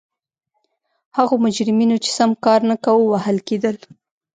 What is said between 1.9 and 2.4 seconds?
چې سم